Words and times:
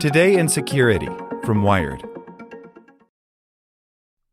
Today 0.00 0.38
in 0.38 0.48
Security 0.48 1.10
from 1.44 1.62
Wired. 1.62 2.02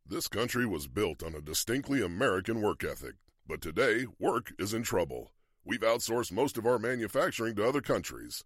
This 0.07 0.29
country 0.29 0.65
was 0.65 0.87
built 0.87 1.21
on 1.21 1.35
a 1.35 1.41
distinctly 1.41 2.01
American 2.01 2.61
work 2.61 2.85
ethic, 2.85 3.15
but 3.45 3.59
today 3.59 4.05
work 4.17 4.53
is 4.57 4.73
in 4.73 4.83
trouble. 4.83 5.33
We've 5.65 5.81
outsourced 5.81 6.31
most 6.31 6.57
of 6.57 6.65
our 6.65 6.79
manufacturing 6.79 7.57
to 7.57 7.67
other 7.67 7.81
countries. 7.81 8.45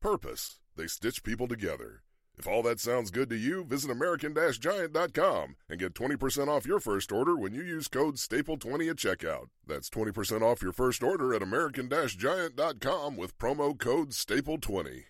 Purpose. 0.00 0.60
They 0.76 0.86
stitch 0.86 1.22
people 1.22 1.48
together. 1.48 2.02
If 2.38 2.46
all 2.46 2.62
that 2.62 2.78
sounds 2.78 3.10
good 3.10 3.28
to 3.30 3.36
you, 3.36 3.64
visit 3.64 3.90
American-Giant.com 3.90 5.56
and 5.68 5.80
get 5.80 5.94
20% 5.94 6.46
off 6.48 6.66
your 6.66 6.78
first 6.78 7.10
order 7.10 7.34
when 7.34 7.52
you 7.52 7.62
use 7.62 7.88
code 7.88 8.14
STAPLE20 8.14 8.90
at 8.90 8.96
checkout. 8.96 9.46
That's 9.66 9.90
20% 9.90 10.42
off 10.42 10.62
your 10.62 10.72
first 10.72 11.02
order 11.02 11.34
at 11.34 11.42
American-Giant.com 11.42 13.16
with 13.16 13.38
promo 13.38 13.76
code 13.76 14.10
STAPLE20. 14.10 15.04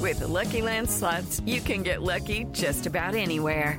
With 0.00 0.20
the 0.20 0.28
Lucky 0.28 0.62
Land 0.62 0.88
slots, 0.88 1.40
you 1.44 1.60
can 1.60 1.82
get 1.82 2.00
lucky 2.02 2.46
just 2.52 2.86
about 2.86 3.14
anywhere. 3.14 3.78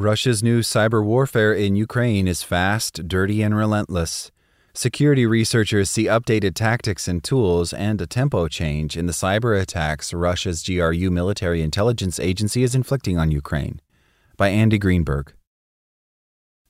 Russia's 0.00 0.42
new 0.42 0.60
cyber 0.60 1.04
warfare 1.04 1.52
in 1.52 1.76
Ukraine 1.76 2.26
is 2.26 2.42
fast, 2.42 3.06
dirty, 3.06 3.42
and 3.42 3.54
relentless. 3.54 4.30
Security 4.72 5.26
researchers 5.26 5.90
see 5.90 6.04
updated 6.04 6.54
tactics 6.54 7.06
and 7.06 7.22
tools 7.22 7.74
and 7.74 8.00
a 8.00 8.06
tempo 8.06 8.48
change 8.48 8.96
in 8.96 9.04
the 9.04 9.12
cyber 9.12 9.60
attacks 9.60 10.14
Russia's 10.14 10.62
GRU 10.62 11.10
military 11.10 11.60
intelligence 11.60 12.18
agency 12.18 12.62
is 12.62 12.74
inflicting 12.74 13.18
on 13.18 13.30
Ukraine. 13.30 13.82
By 14.38 14.48
Andy 14.48 14.78
Greenberg. 14.78 15.34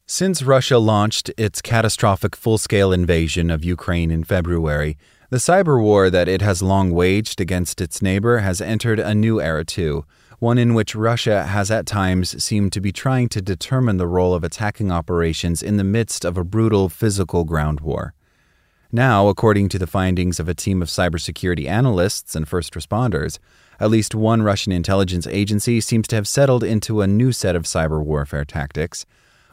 Since 0.06 0.42
Russia 0.42 0.78
launched 0.78 1.31
its 1.37 1.62
catastrophic 1.62 2.34
full 2.34 2.59
scale 2.59 2.92
invasion 2.92 3.48
of 3.48 3.65
Ukraine 3.65 4.11
in 4.11 4.25
February, 4.25 4.98
the 5.31 5.37
cyber 5.37 5.81
war 5.81 6.11
that 6.11 6.27
it 6.27 6.42
has 6.42 6.62
long 6.62 6.91
waged 6.91 7.41
against 7.41 7.81
its 7.81 8.03
neighbor 8.03 8.39
has 8.39 8.61
entered 8.61 8.98
a 8.98 9.15
new 9.15 9.41
era 9.41 9.65
too 9.65 10.05
one 10.41 10.58
in 10.58 10.74
which 10.74 10.94
Russia 10.94 11.44
has 11.44 11.70
at 11.70 11.86
times 11.86 12.42
seemed 12.42 12.72
to 12.72 12.80
be 12.80 12.91
trying 12.91 13.28
to 13.28 13.42
determine 13.42 13.98
the 13.98 14.06
role 14.06 14.34
of 14.34 14.42
attacking 14.42 14.91
operations 14.91 15.62
in 15.62 15.77
the 15.77 15.84
midst 15.84 16.24
of 16.24 16.38
a 16.38 16.44
brutal 16.44 16.88
physical 16.88 17.44
ground 17.44 17.81
war. 17.81 18.15
Now, 18.91 19.28
according 19.28 19.69
to 19.69 19.78
the 19.78 19.87
findings 19.87 20.41
of 20.41 20.48
a 20.48 20.54
team 20.54 20.82
of 20.82 20.88
cybersecurity 20.88 21.69
analysts 21.69 22.34
and 22.34 22.48
first 22.48 22.72
responders, 22.72 23.38
at 23.78 23.91
least 23.91 24.15
one 24.15 24.42
Russian 24.42 24.72
intelligence 24.72 25.26
agency 25.26 25.81
seems 25.81 26.09
to 26.09 26.16
have 26.16 26.26
settled 26.26 26.65
into 26.65 27.03
a 27.03 27.06
new 27.06 27.32
set 27.32 27.54
of 27.54 27.65
cyber 27.65 28.03
warfare 28.03 28.44
tactics 28.44 29.04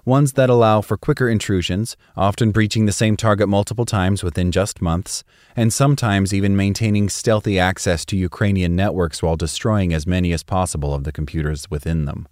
ones 0.07 0.33
that 0.33 0.49
allow 0.49 0.81
for 0.81 0.97
quicker 0.97 1.29
intrusions, 1.29 1.97
often 2.15 2.51
breaching 2.51 2.85
the 2.85 2.91
same 2.91 3.17
target 3.17 3.49
multiple 3.49 3.85
times 3.85 4.23
within 4.23 4.51
just 4.51 4.81
months, 4.81 5.23
and 5.55 5.71
sometimes 5.71 6.33
even 6.33 6.55
maintaining 6.55 7.09
stealthy 7.09 7.59
access 7.59 8.05
to 8.05 8.15
Ukrainian 8.15 8.75
networks 8.75 9.21
while 9.21 9.35
destroying 9.35 9.93
as 9.93 10.07
many 10.07 10.31
as 10.31 10.41
possible 10.41 10.95
of 10.95 11.03
the 11.03 11.11
computers 11.11 11.69
within 11.69 12.05
them. 12.05 12.27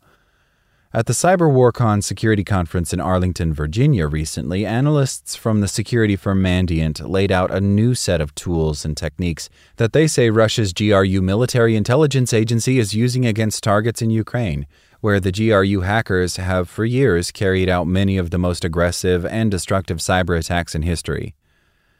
At 0.96 1.08
the 1.08 1.13
CyberWarCon 1.13 2.06
security 2.06 2.46
conference 2.46 2.94
in 2.94 3.02
Arlington, 3.02 3.53
Virginia 3.53 4.07
recently, 4.07 4.66
analysts 4.66 5.36
from 5.36 5.59
the 5.59 5.68
security 5.68 6.16
firm 6.16 6.42
Mandiant 6.42 7.06
laid 7.06 7.34
out 7.34 7.52
a 7.52 7.59
new 7.59 7.94
set 7.96 8.22
of 8.22 8.34
tools 8.34 8.86
and 8.86 8.96
techniques 8.96 9.50
that 9.75 9.92
they 9.92 10.07
say 10.07 10.30
Russia's 10.30 10.72
GRU 10.72 11.22
military 11.22 11.75
intelligence 11.75 12.31
agency 12.31 12.80
is 12.80 12.94
using 12.94 13.25
against 13.25 13.62
targets 13.62 14.02
in 14.02 14.09
Ukraine, 14.09 14.68
where 15.06 15.20
the 15.20 15.32
GRU 15.32 15.82
hackers 15.82 16.38
have 16.38 16.68
for 16.68 16.84
years 16.84 17.30
carried 17.30 17.70
out 17.70 17.86
many 17.86 18.18
of 18.18 18.32
the 18.32 18.40
most 18.40 18.66
aggressive 18.66 19.24
and 19.24 19.52
destructive 19.52 20.00
cyber 20.00 20.36
attacks 20.36 20.74
in 20.74 20.82
history. 20.82 21.36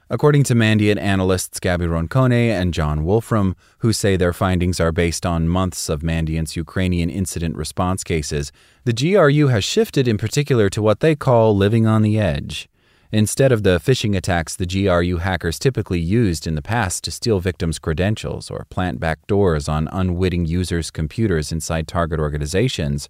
According 0.10 0.44
to 0.46 0.56
Mandiant 0.56 0.98
analysts 1.00 1.60
Gabby 1.60 1.86
Roncone 1.86 2.50
and 2.50 2.74
John 2.74 3.06
Wolfram, 3.06 3.56
who 3.78 3.94
say 3.94 4.16
their 4.16 4.34
findings 4.34 4.80
are 4.80 4.92
based 4.92 5.24
on 5.24 5.48
months 5.48 5.88
of 5.88 6.02
Mandiant's 6.02 6.56
Ukrainian 6.56 7.12
incident 7.12 7.56
response 7.56 8.04
cases, 8.04 8.52
the 8.86 8.94
GRU 8.94 9.50
has 9.50 9.64
shifted 9.64 10.08
in 10.08 10.18
particular 10.18 10.68
to 10.72 10.82
what 10.82 11.02
they 11.02 11.16
call 11.16 11.56
living 11.56 11.86
on 11.86 12.02
the 12.02 12.18
edge. 12.18 12.68
Instead 13.16 13.54
of 13.54 13.64
the 13.64 13.80
phishing 13.80 14.14
attacks 14.14 14.58
the 14.58 14.66
GRU 14.66 15.20
hackers 15.20 15.58
typically 15.58 16.02
used 16.02 16.46
in 16.46 16.56
the 16.56 16.62
past 16.62 17.02
to 17.02 17.10
steal 17.10 17.40
victims' 17.40 17.80
credentials 17.80 18.52
or 18.52 18.68
plant 18.70 19.00
backdoors 19.00 19.70
on 19.70 19.88
unwitting 19.94 20.46
users' 20.46 20.92
computers 20.92 21.50
inside 21.50 21.88
target 21.88 22.20
organizations, 22.20 23.08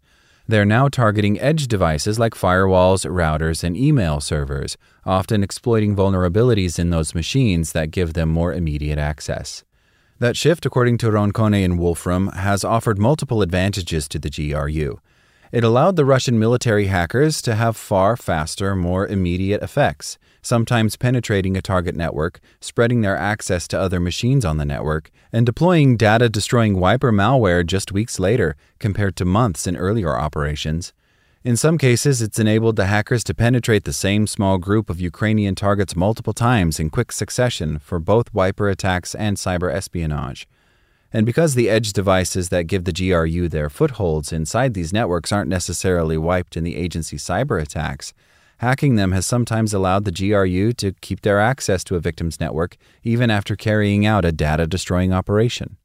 they're 0.48 0.64
now 0.64 0.88
targeting 0.88 1.40
edge 1.40 1.68
devices 1.68 2.20
like 2.20 2.36
firewalls, 2.36 3.04
routers, 3.10 3.64
and 3.64 3.76
email 3.76 4.22
servers, 4.22 4.78
often 5.08 5.42
exploiting 5.42 5.96
vulnerabilities 5.96 6.78
in 6.78 6.92
those 6.92 7.16
machines 7.16 7.72
that 7.72 7.90
give 7.90 8.14
them 8.14 8.30
more 8.30 8.54
immediate 8.54 9.00
access. 9.00 9.64
That 10.20 10.38
shift, 10.38 10.68
according 10.68 11.00
to 11.00 11.08
Roncone 11.08 11.66
and 11.66 11.80
Wolfram, 11.80 12.28
has 12.28 12.64
offered 12.64 13.00
multiple 13.00 13.42
advantages 13.42 14.08
to 14.10 14.20
the 14.20 14.30
GRU. 14.30 15.00
It 15.56 15.64
allowed 15.64 15.96
the 15.96 16.04
Russian 16.04 16.38
military 16.38 16.88
hackers 16.88 17.42
to 17.44 17.56
have 17.56 17.78
far 17.78 18.18
faster, 18.18 18.76
more 18.76 19.08
immediate 19.08 19.64
effects, 19.64 20.18
sometimes 20.42 20.98
penetrating 20.98 21.56
a 21.56 21.62
target 21.62 21.96
network, 21.96 22.42
spreading 22.60 23.00
their 23.00 23.16
access 23.16 23.66
to 23.70 23.80
other 23.80 24.02
machines 24.02 24.44
on 24.44 24.58
the 24.58 24.66
network, 24.66 25.12
and 25.32 25.46
deploying 25.46 25.96
data 25.96 26.28
destroying 26.28 26.78
wiper 26.78 27.10
malware 27.10 27.66
just 27.66 27.94
weeks 27.94 28.20
later, 28.20 28.58
compared 28.80 29.16
to 29.16 29.24
months 29.24 29.66
in 29.66 29.78
earlier 29.78 30.14
operations. 30.14 30.92
In 31.46 31.56
some 31.56 31.78
cases, 31.78 32.22
it's 32.22 32.38
enabled 32.38 32.76
the 32.76 32.88
hackers 32.88 33.24
to 33.24 33.34
penetrate 33.34 33.86
the 33.86 33.94
same 33.94 34.28
small 34.28 34.58
group 34.58 34.90
of 34.90 35.00
Ukrainian 35.00 35.56
targets 35.56 35.96
multiple 35.96 36.34
times 36.34 36.82
in 36.82 36.90
quick 36.90 37.14
succession 37.14 37.80
for 37.80 37.98
both 37.98 38.34
wiper 38.34 38.68
attacks 38.68 39.16
and 39.16 39.38
cyber 39.38 39.74
espionage. 39.74 40.50
And 41.16 41.26
because 41.26 41.56
the 41.56 41.70
edge 41.70 41.94
devices 41.94 42.50
that 42.50 42.68
give 42.68 42.84
the 42.84 42.92
GRU 42.92 43.48
their 43.48 43.70
footholds 43.70 44.34
inside 44.34 44.74
these 44.74 44.92
networks 44.92 45.32
aren't 45.32 45.50
necessarily 45.50 46.18
wiped 46.18 46.58
in 46.58 46.66
the 46.66 46.76
agency's 46.76 47.24
cyber 47.24 47.62
attacks, 47.62 48.14
hacking 48.58 48.96
them 48.96 49.14
has 49.14 49.26
sometimes 49.26 49.74
allowed 49.74 50.04
the 50.04 50.12
GRU 50.12 50.74
to 50.74 50.92
keep 51.00 51.22
their 51.22 51.40
access 51.40 51.86
to 51.86 51.96
a 51.96 52.02
victim's 52.02 52.42
network 52.42 52.76
even 53.02 53.32
after 53.32 53.56
carrying 53.56 54.06
out 54.06 54.26
a 54.26 54.34
data 54.34 54.68
destroying 54.68 55.14
operation. 55.14 55.78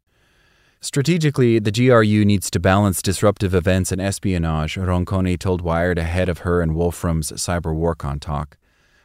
Strategically, 0.81 1.61
the 1.61 1.71
GRU 1.71 2.25
needs 2.25 2.51
to 2.51 2.59
balance 2.59 3.01
disruptive 3.01 3.55
events 3.55 3.93
and 3.93 4.01
espionage, 4.01 4.75
Roncone 4.75 5.39
told 5.39 5.63
Wired 5.63 5.99
ahead 5.99 6.29
of 6.29 6.39
her 6.39 6.61
and 6.61 6.75
Wolfram's 6.75 7.31
CyberWarCon 7.31 8.21
talk. 8.21 8.57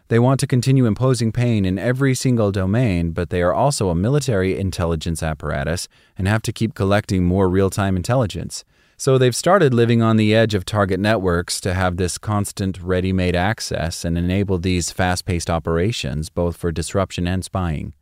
They 0.07 0.19
want 0.19 0.40
to 0.42 0.48
continue 0.48 0.86
imposing 0.86 1.31
pain 1.31 1.66
in 1.66 1.80
every 1.80 2.13
single 2.13 2.52
domain, 2.52 3.12
but 3.12 3.31
they 3.31 3.42
are 3.42 3.54
also 3.54 3.90
a 3.90 3.96
military 3.96 4.57
intelligence 4.60 5.24
apparatus 5.24 5.88
and 6.16 6.28
have 6.28 6.44
to 6.44 6.54
keep 6.54 6.75
collecting 6.75 7.24
more 7.24 7.50
real 7.50 7.72
time 7.72 7.96
intelligence. 7.96 8.63
So 8.98 9.18
they've 9.18 9.36
started 9.36 9.74
living 9.74 10.04
on 10.04 10.18
the 10.18 10.36
edge 10.36 10.54
of 10.54 10.63
target 10.63 11.00
networks 11.00 11.60
to 11.62 11.74
have 11.74 11.98
this 11.98 12.19
constant 12.19 12.80
ready 12.81 13.12
made 13.12 13.36
access 13.36 14.06
and 14.06 14.16
enable 14.16 14.60
these 14.60 14.92
fast 14.92 15.25
paced 15.25 15.50
operations, 15.50 16.30
both 16.30 16.56
for 16.56 16.72
disruption 16.72 17.28
and 17.28 17.44
spying. 17.44 17.94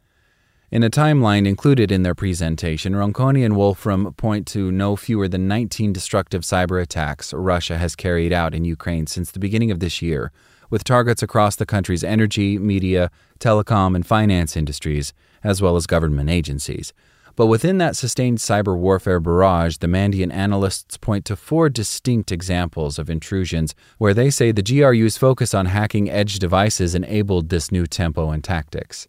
In 0.72 0.84
a 0.84 0.90
timeline 0.90 1.48
included 1.48 1.92
in 1.92 2.04
their 2.04 2.16
presentation, 2.16 2.94
Roncone 2.94 3.46
and 3.46 3.56
Wolfram 3.56 4.14
point 4.14 4.46
to 4.48 4.72
no 4.72 4.96
fewer 4.96 5.28
than 5.28 5.48
19 5.48 5.94
destructive 5.94 6.42
cyber 6.42 6.82
attacks 6.82 7.34
Russia 7.34 7.78
has 7.78 7.96
carried 7.96 8.34
out 8.34 8.54
in 8.54 8.66
Ukraine 8.66 9.08
since 9.08 9.32
the 9.32 9.40
beginning 9.40 9.72
of 9.72 9.80
this 9.80 10.02
year, 10.02 10.32
with 10.74 10.84
targets 10.84 11.22
across 11.22 11.56
the 11.56 11.68
country's 11.68 12.04
energy, 12.04 12.58
media, 12.58 13.12
telecom, 13.40 13.94
and 13.96 14.08
finance 14.08 14.58
industries, 14.58 15.14
as 15.44 15.62
well 15.62 15.76
as 15.76 15.86
government 15.86 16.32
agencies. 16.32 16.94
But 17.36 17.46
within 17.46 17.78
that 17.78 17.96
sustained 17.96 18.40
cyber 18.40 18.76
warfare 18.76 19.20
barrage, 19.20 19.78
the 19.78 19.86
Mandiant 19.86 20.34
analysts 20.34 20.98
point 20.98 21.26
to 21.26 21.36
four 21.36 21.70
distinct 21.70 22.32
examples 22.32 22.98
of 22.98 23.08
intrusions 23.08 23.76
where 24.00 24.16
they 24.16 24.32
say 24.32 24.52
the 24.52 24.64
GRU's 24.64 25.16
focus 25.16 25.54
on 25.54 25.68
hacking 25.68 26.10
edge 26.10 26.40
devices 26.40 26.96
enabled 26.96 27.50
this 27.50 27.72
new 27.72 27.86
tempo 27.86 28.32
and 28.32 28.44
tactics. 28.44 29.08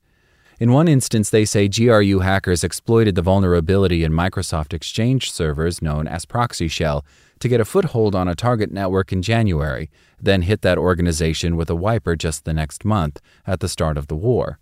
In 0.61 0.71
one 0.71 0.87
instance, 0.87 1.31
they 1.31 1.45
say 1.45 1.67
GRU 1.67 2.21
hackers 2.21 2.63
exploited 2.63 3.17
the 3.17 3.23
vulnerability 3.23 4.05
in 4.05 4.13
Microsoft 4.13 4.73
Exchange 4.73 5.33
servers 5.33 5.83
known 5.83 6.07
as 6.07 6.25
Proxy 6.25 6.69
Shell 6.69 7.05
to 7.41 7.49
get 7.49 7.61
a 7.61 7.65
foothold 7.65 8.15
on 8.15 8.29
a 8.29 8.37
target 8.37 8.71
network 8.71 9.13
in 9.13 9.21
January, 9.21 9.91
then 10.21 10.43
hit 10.43 10.63
that 10.63 10.79
organization 10.79 11.57
with 11.57 11.69
a 11.69 11.75
wiper 11.75 12.15
just 12.15 12.45
the 12.45 12.53
next 12.53 12.85
month 12.85 13.21
at 13.47 13.59
the 13.59 13.69
start 13.69 13.99
of 13.99 14.07
the 14.07 14.15
war. 14.15 14.61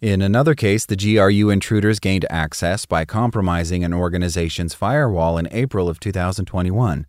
In 0.00 0.22
another 0.22 0.54
case, 0.54 0.86
the 0.86 0.96
GRU 0.96 1.50
intruders 1.50 1.98
gained 1.98 2.26
access 2.30 2.86
by 2.86 3.04
compromising 3.04 3.82
an 3.82 3.92
organization's 3.92 4.74
firewall 4.74 5.38
in 5.38 5.48
April 5.50 5.88
of 5.88 5.98
2021. 5.98 7.04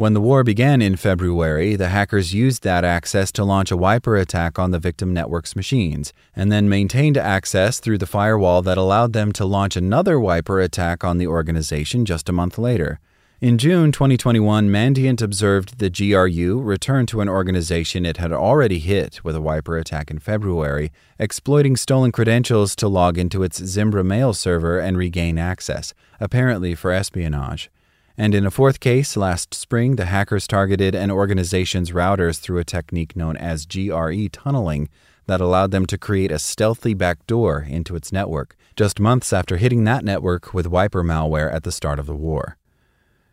When 0.00 0.14
the 0.14 0.20
war 0.22 0.42
began 0.44 0.80
in 0.80 0.96
February, 0.96 1.76
the 1.76 1.90
hackers 1.90 2.32
used 2.32 2.62
that 2.62 2.86
access 2.86 3.30
to 3.32 3.44
launch 3.44 3.70
a 3.70 3.76
wiper 3.76 4.16
attack 4.16 4.58
on 4.58 4.70
the 4.70 4.78
victim 4.78 5.12
network's 5.12 5.54
machines, 5.54 6.14
and 6.34 6.50
then 6.50 6.70
maintained 6.70 7.18
access 7.18 7.80
through 7.80 7.98
the 7.98 8.06
firewall 8.06 8.62
that 8.62 8.78
allowed 8.78 9.12
them 9.12 9.30
to 9.32 9.44
launch 9.44 9.76
another 9.76 10.18
wiper 10.18 10.58
attack 10.58 11.04
on 11.04 11.18
the 11.18 11.26
organization 11.26 12.06
just 12.06 12.30
a 12.30 12.32
month 12.32 12.56
later. 12.56 12.98
In 13.42 13.58
June 13.58 13.92
2021, 13.92 14.70
Mandiant 14.70 15.20
observed 15.20 15.78
the 15.78 15.90
GRU 15.90 16.62
return 16.62 17.04
to 17.04 17.20
an 17.20 17.28
organization 17.28 18.06
it 18.06 18.16
had 18.16 18.32
already 18.32 18.78
hit 18.78 19.22
with 19.22 19.36
a 19.36 19.42
wiper 19.42 19.76
attack 19.76 20.10
in 20.10 20.18
February, 20.18 20.90
exploiting 21.18 21.76
stolen 21.76 22.10
credentials 22.10 22.74
to 22.76 22.88
log 22.88 23.18
into 23.18 23.42
its 23.42 23.62
Zimbra 23.62 24.02
mail 24.02 24.32
server 24.32 24.78
and 24.78 24.96
regain 24.96 25.36
access, 25.36 25.92
apparently 26.18 26.74
for 26.74 26.90
espionage. 26.90 27.70
And 28.16 28.34
in 28.34 28.44
a 28.44 28.50
fourth 28.50 28.80
case, 28.80 29.16
last 29.16 29.54
spring, 29.54 29.96
the 29.96 30.06
hackers 30.06 30.46
targeted 30.46 30.94
an 30.94 31.10
organization's 31.10 31.92
routers 31.92 32.38
through 32.38 32.58
a 32.58 32.64
technique 32.64 33.16
known 33.16 33.36
as 33.36 33.66
GRE 33.66 34.28
tunneling 34.32 34.88
that 35.26 35.40
allowed 35.40 35.70
them 35.70 35.86
to 35.86 35.96
create 35.96 36.32
a 36.32 36.38
stealthy 36.38 36.92
backdoor 36.92 37.62
into 37.68 37.94
its 37.94 38.12
network, 38.12 38.56
just 38.76 38.98
months 38.98 39.32
after 39.32 39.56
hitting 39.56 39.84
that 39.84 40.04
network 40.04 40.52
with 40.52 40.66
wiper 40.66 41.04
malware 41.04 41.52
at 41.52 41.62
the 41.62 41.72
start 41.72 41.98
of 41.98 42.06
the 42.06 42.16
war. 42.16 42.56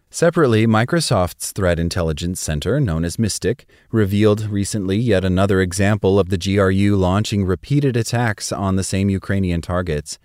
Separately, 0.09 0.65
Microsoft's 0.65 1.51
Threat 1.51 1.79
Intelligence 1.79 2.39
Center, 2.39 2.79
known 2.79 3.03
as 3.03 3.17
MSTIC, 3.17 3.65
revealed 3.91 4.45
recently 4.45 4.95
yet 4.95 5.25
another 5.25 5.59
example 5.59 6.17
of 6.17 6.29
the 6.29 6.37
GRU 6.37 6.95
launching 6.95 7.43
repeated 7.43 7.97
attacks 7.97 8.53
on 8.53 8.77
the 8.77 8.85
same 8.85 9.09
Ukrainian 9.09 9.61
targets. 9.61 10.17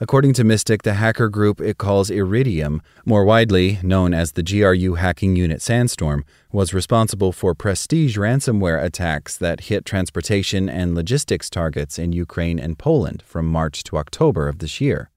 According 0.00 0.32
to 0.34 0.44
MSTIC, 0.44 0.82
the 0.82 0.94
hacker 0.94 1.28
group 1.28 1.60
it 1.60 1.78
calls 1.78 2.10
Iridium, 2.10 2.82
more 3.04 3.24
widely 3.24 3.78
known 3.80 4.12
as 4.12 4.32
the 4.32 4.42
GRU 4.42 4.94
hacking 4.94 5.36
unit 5.36 5.60
Sandworm, 5.60 6.24
was 6.50 6.74
responsible 6.74 7.30
for 7.30 7.54
prestige 7.54 8.18
ransomware 8.18 8.82
attacks 8.82 9.36
that 9.36 9.60
hit 9.60 9.84
transportation 9.84 10.68
and 10.68 10.96
logistics 10.96 11.48
targets 11.48 11.96
in 11.96 12.12
Ukraine 12.12 12.58
and 12.58 12.76
Poland 12.76 13.22
from 13.24 13.46
March 13.46 13.84
to 13.84 13.96
October 13.96 14.48
of 14.48 14.58
this 14.58 14.80
year. 14.80 15.10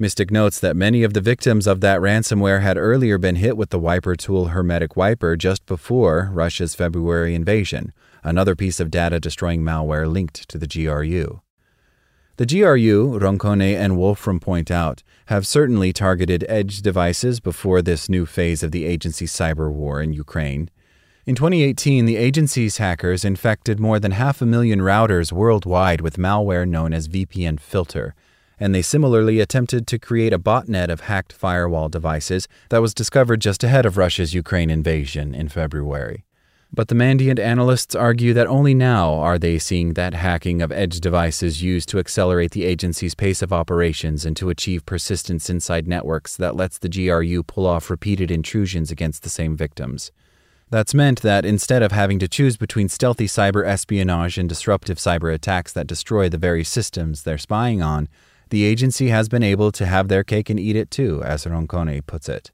MSTIC 0.00 0.32
notes 0.32 0.58
that 0.58 0.76
many 0.76 1.04
of 1.04 1.14
the 1.14 1.20
victims 1.20 1.68
of 1.68 1.80
that 1.80 2.00
ransomware 2.00 2.62
had 2.62 2.76
earlier 2.76 3.16
been 3.16 3.36
hit 3.36 3.56
with 3.56 3.70
the 3.70 3.78
wiper 3.78 4.16
tool 4.16 4.46
Hermetic 4.46 4.96
Wiper 4.96 5.36
just 5.36 5.66
before 5.66 6.30
Russia's 6.32 6.74
February 6.74 7.36
invasion, 7.36 7.92
another 8.24 8.56
piece 8.56 8.80
of 8.80 8.90
data 8.90 9.20
destroying 9.20 9.62
malware 9.62 10.10
linked 10.10 10.48
to 10.48 10.58
the 10.58 10.66
GRU. 10.66 11.42
The 12.40 12.46
GRU, 12.46 13.18
Roncone 13.20 13.76
and 13.76 13.98
Wolfram 13.98 14.40
point 14.40 14.70
out, 14.70 15.02
have 15.26 15.46
certainly 15.46 15.92
targeted 15.92 16.42
edge 16.48 16.80
devices 16.80 17.38
before 17.38 17.82
this 17.82 18.08
new 18.08 18.24
phase 18.24 18.62
of 18.62 18.70
the 18.70 18.86
agency's 18.86 19.30
cyber 19.30 19.70
war 19.70 20.00
in 20.00 20.14
Ukraine. 20.14 20.70
In 21.26 21.34
2018, 21.34 22.06
the 22.06 22.16
agency's 22.16 22.78
hackers 22.78 23.26
infected 23.26 23.78
more 23.78 24.00
than 24.00 24.12
half 24.12 24.40
a 24.40 24.46
million 24.46 24.80
routers 24.80 25.30
worldwide 25.30 26.00
with 26.00 26.16
malware 26.16 26.66
known 26.66 26.94
as 26.94 27.08
VPN 27.08 27.60
Filter, 27.60 28.14
and 28.58 28.74
they 28.74 28.80
similarly 28.80 29.38
attempted 29.38 29.86
to 29.88 29.98
create 29.98 30.32
a 30.32 30.38
botnet 30.38 30.88
of 30.88 31.00
hacked 31.00 31.34
firewall 31.34 31.90
devices 31.90 32.48
that 32.70 32.80
was 32.80 32.94
discovered 32.94 33.42
just 33.42 33.62
ahead 33.62 33.84
of 33.84 33.98
Russia's 33.98 34.32
Ukraine 34.32 34.70
invasion 34.70 35.34
in 35.34 35.50
February. 35.50 36.24
But 36.72 36.86
the 36.86 36.94
Mandiant 36.94 37.40
analysts 37.40 37.96
argue 37.96 38.32
that 38.34 38.46
only 38.46 38.74
now 38.74 39.14
are 39.14 39.38
they 39.38 39.58
seeing 39.58 39.94
that 39.94 40.14
hacking 40.14 40.62
of 40.62 40.70
edge 40.70 41.00
devices 41.00 41.62
used 41.62 41.88
to 41.88 41.98
accelerate 41.98 42.52
the 42.52 42.64
agency's 42.64 43.16
pace 43.16 43.42
of 43.42 43.52
operations 43.52 44.24
and 44.24 44.36
to 44.36 44.50
achieve 44.50 44.86
persistence 44.86 45.50
inside 45.50 45.88
networks 45.88 46.36
that 46.36 46.54
lets 46.54 46.78
the 46.78 46.88
GRU 46.88 47.42
pull 47.42 47.66
off 47.66 47.90
repeated 47.90 48.30
intrusions 48.30 48.92
against 48.92 49.24
the 49.24 49.28
same 49.28 49.56
victims. 49.56 50.12
That's 50.70 50.94
meant 50.94 51.22
that 51.22 51.44
instead 51.44 51.82
of 51.82 51.90
having 51.90 52.20
to 52.20 52.28
choose 52.28 52.56
between 52.56 52.88
stealthy 52.88 53.26
cyber 53.26 53.66
espionage 53.66 54.38
and 54.38 54.48
disruptive 54.48 54.98
cyber 54.98 55.34
attacks 55.34 55.72
that 55.72 55.88
destroy 55.88 56.28
the 56.28 56.38
very 56.38 56.62
systems 56.62 57.24
they're 57.24 57.38
spying 57.38 57.82
on, 57.82 58.08
the 58.50 58.62
agency 58.62 59.08
has 59.08 59.28
been 59.28 59.42
able 59.42 59.72
to 59.72 59.86
have 59.86 60.06
their 60.06 60.22
cake 60.22 60.48
and 60.48 60.60
eat 60.60 60.76
it 60.76 60.92
too, 60.92 61.20
as 61.24 61.44
Roncone 61.44 62.06
puts 62.06 62.28
it. 62.28 62.52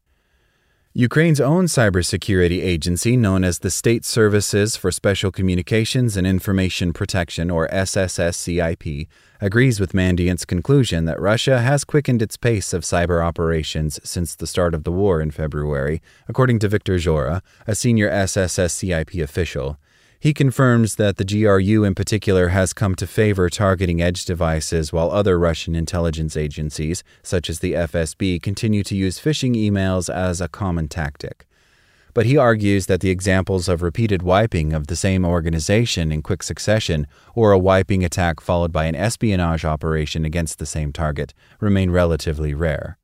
Ukraine's 0.99 1.43
own 1.43 1.67
cybersecurity 1.67 2.65
agency, 2.65 3.19
known 3.19 3.45
as 3.45 3.59
the 3.59 3.71
State 3.71 4.03
Services 4.03 4.79
for 4.79 4.91
Special 4.91 5.31
Communications 5.31 6.17
and 6.17 6.27
Information 6.27 6.95
Protection, 6.95 7.51
or 7.51 7.69
SSSCIP, 7.69 9.07
agrees 9.39 9.79
with 9.79 9.93
Mandiant's 9.93 10.47
conclusion 10.47 11.05
that 11.05 11.21
Russia 11.21 11.59
has 11.59 11.85
quickened 11.85 12.23
its 12.23 12.39
pace 12.39 12.73
of 12.73 12.83
cyber 12.83 13.23
operations 13.23 14.01
since 14.05 14.35
the 14.35 14.47
start 14.47 14.73
of 14.73 14.85
the 14.85 14.91
war 14.91 15.21
in 15.21 15.31
February, 15.31 16.01
according 16.29 16.61
to 16.61 16.69
Victor 16.69 16.95
Zhora, 16.95 17.43
a 17.67 17.75
senior 17.75 18.11
SSSCIP 18.11 19.23
official. 19.23 19.79
He 20.19 20.33
confirms 20.33 20.97
that 20.97 21.19
the 21.19 21.25
GRU 21.25 21.85
in 21.85 21.95
particular 21.95 22.49
has 22.49 22.73
come 22.73 22.95
to 22.97 23.07
favor 23.07 23.51
targeting 23.51 24.01
edge 24.01 24.25
devices 24.25 24.93
while 24.93 25.11
other 25.11 25.39
Russian 25.39 25.75
intelligence 25.75 26.37
agencies, 26.37 27.05
such 27.23 27.51
as 27.51 27.61
the 27.61 27.75
FSB, 27.75 28.41
continue 28.41 28.83
to 28.85 28.97
use 28.97 29.21
phishing 29.21 29.55
emails 29.55 30.13
as 30.13 30.41
a 30.41 30.49
common 30.49 30.89
tactic. 30.89 31.47
But 32.15 32.25
he 32.25 32.39
argues 32.39 32.87
that 32.87 33.03
the 33.03 33.11
examples 33.11 33.69
of 33.69 33.83
repeated 33.83 34.23
wiping 34.23 34.73
of 34.73 34.87
the 34.87 34.97
same 34.97 35.23
organization 35.23 36.11
in 36.11 36.23
quick 36.23 36.43
succession, 36.43 37.07
or 37.35 37.53
a 37.53 37.59
wiping 37.59 38.03
attack 38.03 38.41
followed 38.41 38.73
by 38.73 38.87
an 38.87 38.95
espionage 38.95 39.67
operation 39.67 40.25
against 40.25 40.59
the 40.59 40.65
same 40.65 40.95
target, 40.95 41.35
remain 41.61 41.91
relatively 41.91 42.55
rare. 42.55 42.97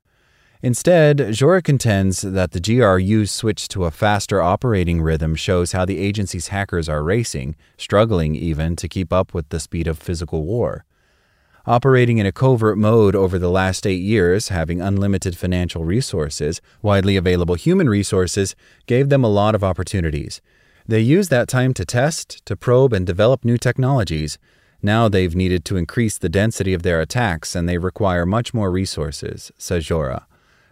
Instead, 0.65 1.17
Zhora 1.17 1.61
contends 1.61 2.21
that 2.21 2.51
the 2.51 2.61
GRU's 2.61 3.29
switch 3.29 3.67
to 3.67 3.83
a 3.83 3.91
faster 3.91 4.41
operating 4.41 5.01
rhythm 5.01 5.35
shows 5.35 5.73
how 5.73 5.83
the 5.83 5.99
agency's 5.99 6.47
hackers 6.47 6.87
are 6.87 7.03
racing, 7.03 7.57
struggling 7.77 8.33
even 8.33 8.77
to 8.77 8.87
keep 8.87 9.11
up 9.11 9.33
with 9.33 9.49
the 9.49 9.59
speed 9.59 9.87
of 9.87 9.99
physical 9.99 10.45
war. 10.45 10.85
Operating 11.65 12.17
in 12.17 12.25
a 12.25 12.31
covert 12.31 12.77
mode 12.77 13.13
over 13.13 13.37
the 13.37 13.49
last 13.49 13.85
eight 13.85 14.01
years, 14.01 14.47
having 14.47 14.79
unlimited 14.79 15.37
financial 15.37 15.83
resources, 15.83 16.61
widely 16.81 17.17
available 17.17 17.55
human 17.55 17.89
resources, 17.89 18.55
gave 18.85 19.09
them 19.09 19.25
a 19.25 19.29
lot 19.29 19.55
of 19.55 19.65
opportunities. 19.65 20.41
They 20.87 21.01
used 21.01 21.29
that 21.29 21.49
time 21.49 21.73
to 21.73 21.83
test, 21.83 22.45
to 22.45 22.55
probe, 22.55 22.93
and 22.93 23.05
develop 23.05 23.43
new 23.43 23.57
technologies. 23.57 24.37
Now 24.81 25.09
they've 25.09 25.35
needed 25.35 25.65
to 25.65 25.75
increase 25.75 26.17
the 26.17 26.29
density 26.29 26.73
of 26.73 26.83
their 26.83 27.01
attacks, 27.01 27.53
and 27.53 27.67
they 27.67 27.77
require 27.77 28.25
much 28.25 28.53
more 28.53 28.71
resources, 28.71 29.51
says 29.57 29.83
Zhora. 29.83 30.23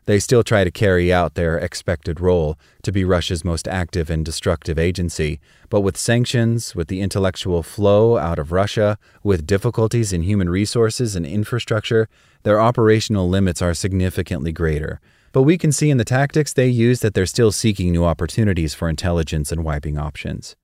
They 0.05 0.19
still 0.19 0.43
try 0.43 0.63
to 0.63 0.71
carry 0.71 1.13
out 1.13 1.35
their 1.35 1.57
expected 1.57 2.19
role 2.19 2.57
to 2.81 2.91
be 2.91 3.05
Russia's 3.05 3.45
most 3.45 3.67
active 3.67 4.09
and 4.09 4.25
destructive 4.25 4.79
agency, 4.79 5.39
but 5.69 5.81
with 5.81 5.95
sanctions, 5.95 6.75
with 6.75 6.87
the 6.87 7.01
intellectual 7.01 7.61
flow 7.61 8.17
out 8.17 8.39
of 8.39 8.51
Russia, 8.51 8.97
with 9.23 9.45
difficulties 9.45 10.11
in 10.11 10.23
human 10.23 10.49
resources 10.49 11.15
and 11.15 11.25
infrastructure, 11.25 12.09
their 12.43 12.59
operational 12.59 13.29
limits 13.29 13.61
are 13.61 13.75
significantly 13.75 14.51
greater. 14.51 14.99
But 15.33 15.43
we 15.43 15.57
can 15.57 15.71
see 15.71 15.89
in 15.89 15.97
the 15.97 16.03
tactics 16.03 16.51
they 16.51 16.67
use 16.67 16.99
that 17.01 17.13
they're 17.13 17.25
still 17.25 17.51
seeking 17.51 17.91
new 17.91 18.03
opportunities 18.03 18.73
for 18.73 18.89
intelligence 18.89 19.51
and 19.51 19.63
wiping 19.63 19.97
options. 19.97 20.55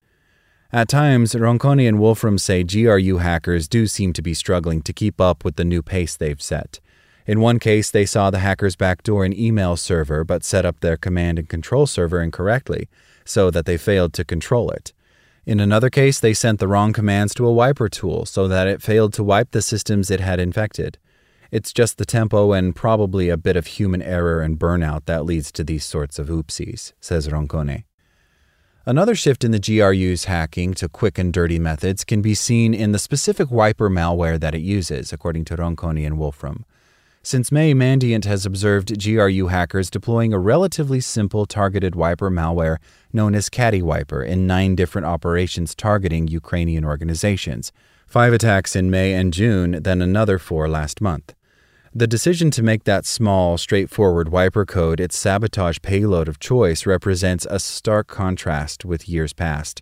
At 0.74 0.90
times, 0.90 1.34
Roncone 1.34 1.88
and 1.88 2.00
Wolfram 2.00 2.38
say 2.38 2.64
GRU 2.64 3.20
hackers 3.20 3.70
do 3.70 3.88
seem 3.88 4.12
to 4.14 4.22
be 4.22 4.34
struggling 4.34 4.82
to 4.82 4.92
keep 4.92 5.22
up 5.22 5.46
with 5.46 5.56
the 5.56 5.64
new 5.64 5.82
pace 5.82 6.18
they've 6.18 6.42
set. 6.42 6.82
In 7.28 7.42
one 7.42 7.60
case, 7.60 7.92
they 7.92 8.06
saw 8.06 8.30
the 8.30 8.40
hackers 8.40 8.78
backdoor 8.78 9.26
an 9.26 9.38
email 9.38 9.76
server 9.76 10.24
but 10.24 10.46
set 10.46 10.66
up 10.66 10.80
their 10.80 10.96
command 10.96 11.38
and 11.38 11.50
control 11.50 11.86
server 11.86 12.22
incorrectly, 12.22 12.88
so 13.26 13.52
that 13.52 13.66
they 13.66 13.78
failed 13.78 14.14
to 14.14 14.24
control 14.24 14.72
it. 14.72 14.94
In 15.46 15.60
another 15.60 15.90
case, 15.90 16.22
they 16.22 16.34
sent 16.34 16.60
the 16.60 16.70
wrong 16.70 16.94
commands 16.94 17.34
to 17.36 17.46
a 17.46 17.54
wiper 17.54 17.90
tool 17.90 18.26
so 18.26 18.48
that 18.48 18.68
it 18.68 18.82
failed 18.82 19.14
to 19.14 19.26
wipe 19.26 19.52
the 19.52 19.62
systems 19.62 20.10
it 20.10 20.22
had 20.22 20.40
infected. 20.40 20.98
It's 21.52 21.74
just 21.74 21.98
the 21.98 22.06
tempo 22.06 22.54
and 22.54 22.74
probably 22.74 23.28
a 23.28 23.38
bit 23.38 23.58
of 23.58 23.68
human 23.68 24.02
error 24.02 24.42
and 24.42 24.58
burnout 24.58 25.06
that 25.06 25.26
leads 25.26 25.52
to 25.54 25.66
these 25.66 25.84
sorts 25.84 26.20
of 26.20 26.28
oopsies, 26.28 26.94
says 27.02 27.28
Roncone. 27.28 27.84
Another 28.86 29.16
shift 29.16 29.44
in 29.44 29.52
the 29.52 29.60
GRU's 29.60 30.26
hacking 30.26 30.74
to 30.76 30.88
quick 30.88 31.18
and 31.18 31.34
dirty 31.34 31.60
methods 31.60 32.06
can 32.06 32.22
be 32.22 32.34
seen 32.34 32.74
in 32.74 32.94
the 32.94 33.00
specific 33.00 33.52
wiper 33.52 33.90
malware 33.90 34.40
that 34.40 34.56
it 34.56 34.62
uses, 34.62 35.12
according 35.12 35.44
to 35.46 35.58
Roncone 35.58 36.06
and 36.06 36.18
Wolfram. 36.18 36.66
Since 37.28 37.52
May, 37.52 37.74
Mandiant 37.74 38.24
has 38.24 38.46
observed 38.46 39.04
GRU 39.04 39.48
hackers 39.48 39.90
deploying 39.90 40.32
a 40.32 40.40
relatively 40.40 41.02
simple 41.02 41.46
targeted 41.46 41.94
wiper 41.94 42.32
malware 42.32 42.78
known 43.12 43.36
as 43.36 43.50
Caddy 43.50 43.82
Wiper 43.82 44.24
in 44.24 44.48
nine 44.48 44.76
different 44.76 45.08
operations 45.08 45.76
targeting 45.76 46.30
Ukrainian 46.30 46.86
organizations. 46.86 47.74
Five 48.08 48.32
attacks 48.32 48.78
in 48.78 48.90
May 48.90 49.12
and 49.12 49.34
June, 49.34 49.84
then 49.84 50.02
another 50.02 50.40
four 50.40 50.70
last 50.70 51.02
month. 51.02 51.36
The 51.94 52.08
decision 52.08 52.50
to 52.52 52.64
make 52.64 52.86
that 52.86 53.06
small, 53.06 53.58
straightforward 53.58 54.30
wiper 54.30 54.66
code 54.66 55.02
its 55.02 55.18
sabotage 55.18 55.80
payload 55.82 56.30
of 56.30 56.40
choice 56.40 56.86
represents 56.86 57.46
a 57.50 57.60
stark 57.60 58.08
contrast 58.08 58.86
with 58.86 59.10
years 59.10 59.34
past. 59.34 59.82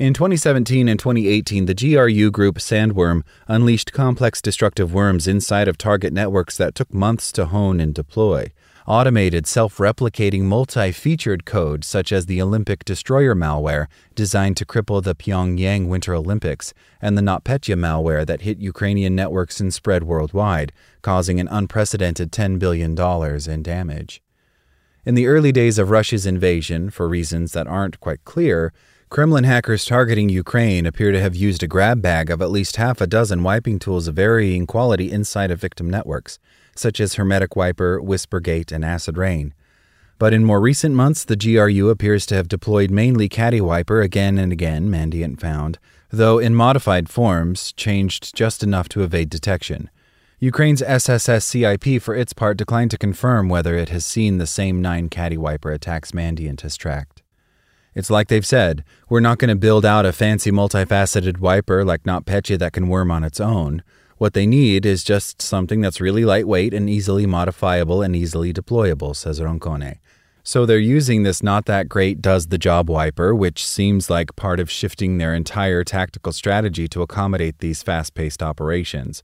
In 0.00 0.14
2017 0.14 0.88
and 0.88 0.98
2018, 0.98 1.66
the 1.66 1.74
GRU 1.74 2.30
group 2.30 2.56
Sandworm 2.56 3.20
unleashed 3.48 3.92
complex 3.92 4.40
destructive 4.40 4.94
worms 4.94 5.28
inside 5.28 5.68
of 5.68 5.76
target 5.76 6.10
networks 6.14 6.56
that 6.56 6.74
took 6.74 6.94
months 6.94 7.30
to 7.32 7.44
hone 7.44 7.80
and 7.80 7.94
deploy. 7.94 8.50
Automated, 8.86 9.46
self 9.46 9.76
replicating, 9.76 10.44
multi 10.44 10.90
featured 10.90 11.44
code, 11.44 11.84
such 11.84 12.12
as 12.12 12.24
the 12.24 12.40
Olympic 12.40 12.82
Destroyer 12.86 13.34
malware 13.34 13.88
designed 14.14 14.56
to 14.56 14.64
cripple 14.64 15.02
the 15.02 15.14
Pyeongchang 15.14 15.86
Winter 15.86 16.14
Olympics, 16.14 16.72
and 17.02 17.18
the 17.18 17.22
NotPetya 17.22 17.76
malware 17.78 18.24
that 18.24 18.40
hit 18.40 18.56
Ukrainian 18.56 19.14
networks 19.14 19.60
and 19.60 19.74
spread 19.74 20.04
worldwide, 20.04 20.72
causing 21.02 21.38
an 21.38 21.48
unprecedented 21.48 22.32
$10 22.32 22.58
billion 22.58 22.98
in 22.98 23.62
damage. 23.62 24.22
In 25.04 25.14
the 25.14 25.26
early 25.26 25.52
days 25.52 25.78
of 25.78 25.90
Russia's 25.90 26.24
invasion, 26.24 26.88
for 26.88 27.06
reasons 27.06 27.52
that 27.52 27.66
aren't 27.66 28.00
quite 28.00 28.24
clear, 28.24 28.72
Kremlin 29.10 29.42
hackers 29.42 29.84
targeting 29.84 30.28
Ukraine 30.28 30.86
appear 30.86 31.10
to 31.10 31.20
have 31.20 31.34
used 31.34 31.64
a 31.64 31.66
grab 31.66 32.00
bag 32.00 32.30
of 32.30 32.40
at 32.40 32.52
least 32.52 32.76
half 32.76 33.00
a 33.00 33.08
dozen 33.08 33.42
wiping 33.42 33.80
tools 33.80 34.06
of 34.06 34.14
varying 34.14 34.68
quality 34.68 35.10
inside 35.10 35.50
of 35.50 35.60
victim 35.60 35.90
networks, 35.90 36.38
such 36.76 37.00
as 37.00 37.14
Hermetic 37.14 37.56
Wiper, 37.56 38.00
Whispergate, 38.00 38.70
and 38.70 38.84
Acid 38.84 39.18
Rain. 39.18 39.52
But 40.20 40.32
in 40.32 40.44
more 40.44 40.60
recent 40.60 40.94
months, 40.94 41.24
the 41.24 41.34
GRU 41.34 41.88
appears 41.88 42.24
to 42.26 42.36
have 42.36 42.46
deployed 42.46 42.92
mainly 42.92 43.28
Caddy 43.28 43.60
Wiper 43.60 44.00
again 44.00 44.38
and 44.38 44.52
again, 44.52 44.88
Mandiant 44.88 45.40
found, 45.40 45.80
though 46.10 46.38
in 46.38 46.54
modified 46.54 47.08
forms, 47.08 47.72
changed 47.72 48.32
just 48.36 48.62
enough 48.62 48.88
to 48.90 49.02
evade 49.02 49.28
detection. 49.28 49.90
Ukraine's 50.38 50.82
SSS 50.82 51.44
CIP, 51.44 52.00
for 52.00 52.14
its 52.14 52.32
part, 52.32 52.56
declined 52.56 52.92
to 52.92 52.96
confirm 52.96 53.48
whether 53.48 53.74
it 53.74 53.88
has 53.88 54.06
seen 54.06 54.38
the 54.38 54.46
same 54.46 54.80
nine 54.80 55.08
Caddy 55.08 55.36
Wiper 55.36 55.72
attacks 55.72 56.12
Mandiant 56.12 56.60
has 56.60 56.76
tracked. 56.76 57.19
It's 57.94 58.10
like 58.10 58.28
they've 58.28 58.46
said 58.46 58.84
we're 59.08 59.20
not 59.20 59.38
going 59.38 59.48
to 59.48 59.56
build 59.56 59.84
out 59.84 60.06
a 60.06 60.12
fancy 60.12 60.50
multifaceted 60.50 61.38
wiper 61.38 61.84
like 61.84 62.04
NotPetya 62.04 62.58
that 62.58 62.72
can 62.72 62.88
worm 62.88 63.10
on 63.10 63.24
its 63.24 63.40
own. 63.40 63.82
What 64.18 64.34
they 64.34 64.46
need 64.46 64.84
is 64.84 65.02
just 65.02 65.40
something 65.40 65.80
that's 65.80 66.00
really 66.00 66.24
lightweight 66.24 66.74
and 66.74 66.90
easily 66.90 67.26
modifiable 67.26 68.02
and 68.02 68.14
easily 68.14 68.52
deployable, 68.52 69.16
says 69.16 69.40
Roncone. 69.40 69.98
So 70.42 70.66
they're 70.66 70.78
using 70.78 71.22
this 71.22 71.42
not 71.42 71.66
that 71.66 71.88
great 71.88 72.20
does 72.20 72.48
the 72.48 72.58
job 72.58 72.88
wiper, 72.88 73.34
which 73.34 73.66
seems 73.66 74.10
like 74.10 74.36
part 74.36 74.60
of 74.60 74.70
shifting 74.70 75.18
their 75.18 75.34
entire 75.34 75.84
tactical 75.84 76.32
strategy 76.32 76.88
to 76.88 77.02
accommodate 77.02 77.58
these 77.58 77.82
fast 77.82 78.14
paced 78.14 78.42
operations. 78.42 79.22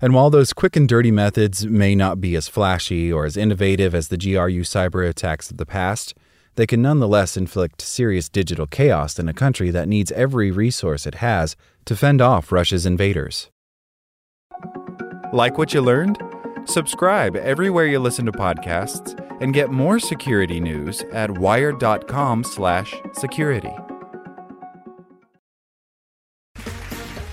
And 0.00 0.14
while 0.14 0.30
those 0.30 0.52
quick 0.52 0.76
and 0.76 0.88
dirty 0.88 1.10
methods 1.10 1.66
may 1.66 1.94
not 1.94 2.20
be 2.20 2.34
as 2.34 2.48
flashy 2.48 3.12
or 3.12 3.24
as 3.24 3.36
innovative 3.36 3.94
as 3.94 4.08
the 4.08 4.18
GRU 4.18 4.62
cyber 4.62 5.08
attacks 5.08 5.50
of 5.50 5.56
the 5.56 5.66
past, 5.66 6.14
they 6.56 6.66
can 6.66 6.82
nonetheless 6.82 7.36
inflict 7.36 7.80
serious 7.80 8.28
digital 8.28 8.66
chaos 8.66 9.16
in 9.18 9.28
a 9.28 9.34
country 9.34 9.70
that 9.70 9.88
needs 9.88 10.12
every 10.12 10.50
resource 10.50 11.06
it 11.06 11.16
has 11.16 11.56
to 11.84 11.96
fend 11.96 12.20
off 12.20 12.52
Russia's 12.52 12.86
invaders. 12.86 13.50
Like 15.32 15.58
what 15.58 15.74
you 15.74 15.80
learned? 15.80 16.18
Subscribe 16.66 17.36
everywhere 17.36 17.86
you 17.86 17.98
listen 17.98 18.24
to 18.26 18.32
podcasts 18.32 19.18
and 19.40 19.52
get 19.52 19.70
more 19.70 19.98
security 19.98 20.60
news 20.60 21.02
at 21.12 21.36
wired.com/security. 21.38 23.72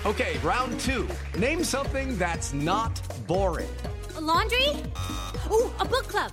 Okay, 0.04 0.36
round 0.42 0.80
2. 0.80 1.06
Name 1.38 1.62
something 1.62 2.18
that's 2.18 2.52
not 2.52 3.00
boring. 3.28 3.70
A 4.16 4.20
laundry? 4.20 4.68
Ooh, 5.50 5.70
a 5.78 5.84
book 5.84 6.08
club. 6.08 6.32